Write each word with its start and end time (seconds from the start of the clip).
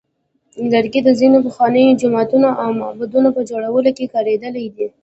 لرګي 0.71 1.01
د 1.03 1.09
ځینو 1.19 1.37
پخوانیو 1.45 1.97
جوماتونو 2.01 2.49
او 2.63 2.69
معبدونو 2.81 3.29
په 3.35 3.41
جوړولو 3.49 3.89
کې 3.97 4.11
کارېدلی 4.13 4.65
دی. 4.75 4.87